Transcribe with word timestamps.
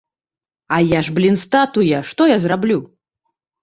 А 0.77 0.79
я 0.97 1.03
ж, 1.09 1.13
блін, 1.19 1.39
статуя, 1.43 2.03
што 2.15 2.31
я 2.35 2.43
зраблю? 2.51 2.85